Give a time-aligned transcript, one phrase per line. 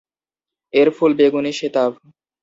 [0.73, 1.91] এর ফুল বেগুনি শ্বেতাভ।